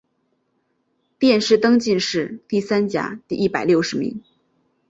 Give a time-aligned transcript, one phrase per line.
[1.19, 4.23] 殿试登进士第三甲第一百六十名。